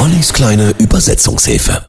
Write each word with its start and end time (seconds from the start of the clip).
Ollis 0.00 0.32
kleine 0.32 0.72
Übersetzungshilfe. 0.78 1.86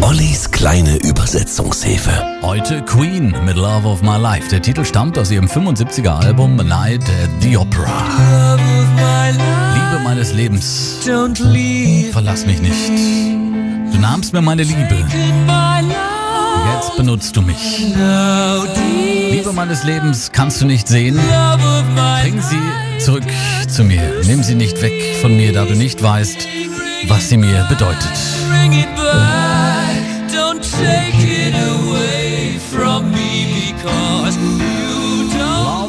Ollis 0.00 0.50
kleine 0.50 0.96
Übersetzungshilfe. 0.96 2.10
Heute 2.42 2.82
Queen 2.82 3.32
mit 3.44 3.54
Love 3.54 3.86
of 3.86 4.02
My 4.02 4.16
Life. 4.16 4.48
Der 4.50 4.60
Titel 4.60 4.84
stammt 4.84 5.16
aus 5.16 5.30
ihrem 5.30 5.46
75er 5.46 6.10
Album 6.10 6.56
Night 6.56 7.02
at 7.02 7.30
the 7.40 7.56
Opera. 7.56 8.56
Liebe 9.74 10.02
meines 10.02 10.32
Lebens, 10.32 10.98
verlass 12.10 12.46
mich 12.46 12.60
nicht. 12.60 12.90
Du 13.92 13.98
nahmst 14.00 14.32
mir 14.32 14.42
meine 14.42 14.64
Liebe. 14.64 15.06
Jetzt 16.74 16.96
benutzt 16.96 17.36
du 17.36 17.42
mich. 17.42 17.78
Liebe 19.30 19.52
meines 19.52 19.84
Lebens 19.84 20.32
kannst 20.32 20.60
du 20.62 20.66
nicht 20.66 20.88
sehen. 20.88 21.16
Bring 22.22 22.42
sie 22.42 22.98
zurück 23.04 23.22
zu 23.68 23.84
mir. 23.84 24.02
Nimm 24.24 24.42
sie 24.42 24.56
nicht 24.56 24.82
weg 24.82 25.16
von 25.22 25.36
mir, 25.36 25.52
da 25.52 25.64
du 25.64 25.76
nicht 25.76 26.02
weißt, 26.02 26.48
was 27.08 27.28
sie 27.28 27.36
mir 27.36 27.64
bedeutet. 27.68 28.12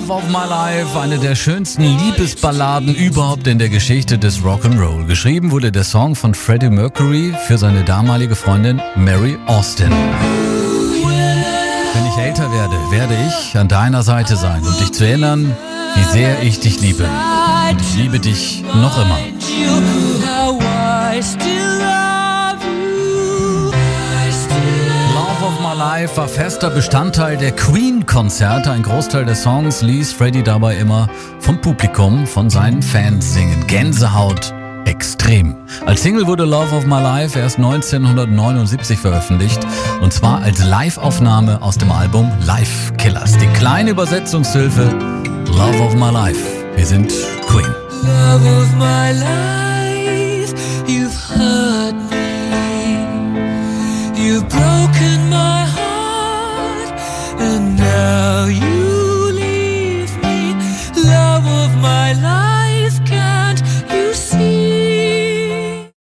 Love 0.07 0.11
of 0.11 0.23
My 0.29 0.47
Life, 0.47 0.99
eine 0.99 1.17
der 1.17 1.35
schönsten 1.35 1.83
Liebesballaden 1.83 2.95
überhaupt 2.95 3.47
in 3.47 3.59
der 3.59 3.69
Geschichte 3.69 4.17
des 4.17 4.39
Rock'n'Roll. 4.39 5.05
Geschrieben 5.05 5.51
wurde 5.51 5.71
der 5.71 5.83
Song 5.83 6.15
von 6.15 6.33
Freddie 6.33 6.69
Mercury 6.69 7.33
für 7.47 7.57
seine 7.57 7.83
damalige 7.83 8.35
Freundin 8.35 8.81
Mary 8.95 9.37
Austin. 9.47 9.91
Wenn 11.93 12.05
ich 12.05 12.17
älter 12.17 12.51
werde, 12.53 12.75
werde 12.91 13.17
ich 13.27 13.57
an 13.57 13.67
deiner 13.67 14.03
Seite 14.03 14.35
sein, 14.35 14.61
um 14.61 14.77
dich 14.77 14.93
zu 14.93 15.05
erinnern, 15.05 15.55
wie 15.95 16.03
sehr 16.03 16.43
ich 16.43 16.59
dich 16.59 16.79
liebe. 16.79 17.03
Und 17.69 17.81
ich 17.81 17.95
liebe 17.95 18.19
dich 18.19 18.63
noch 18.75 18.97
immer. 18.97 19.17
Love 25.77 25.83
of 25.83 25.89
My 25.89 25.99
Life 25.99 26.17
war 26.17 26.27
fester 26.27 26.69
Bestandteil 26.71 27.37
der 27.37 27.51
Queen-Konzerte. 27.51 28.71
Ein 28.71 28.81
Großteil 28.81 29.25
der 29.25 29.35
Songs 29.35 29.81
ließ 29.81 30.11
Freddie 30.11 30.41
dabei 30.41 30.77
immer 30.77 31.07
vom 31.39 31.61
Publikum, 31.61 32.25
von 32.25 32.49
seinen 32.49 32.81
Fans 32.81 33.33
singen. 33.33 33.65
Gänsehaut 33.67 34.53
extrem. 34.85 35.55
Als 35.85 36.01
Single 36.01 36.25
wurde 36.25 36.45
Love 36.45 36.75
of 36.75 36.85
My 36.85 36.99
Life 37.01 37.37
erst 37.37 37.57
1979 37.57 38.97
veröffentlicht 38.97 39.59
und 40.01 40.13
zwar 40.13 40.41
als 40.41 40.63
Live-Aufnahme 40.63 41.61
aus 41.61 41.77
dem 41.77 41.91
Album 41.91 42.31
Life 42.45 42.93
Killers. 42.93 43.37
Die 43.37 43.47
kleine 43.47 43.91
Übersetzungshilfe 43.91 44.89
Love 45.47 45.83
of 45.83 45.95
My 45.95 46.11
Life. 46.11 46.39
Wir 46.75 46.85
sind 46.85 47.11
Queen. 47.47 47.67
love 48.03 48.61
of 48.61 48.73
my 48.75 49.11
life. 49.11 49.66
And 57.39 57.77
now 57.77 58.45
you 58.45 58.86